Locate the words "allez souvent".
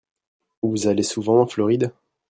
0.87-1.43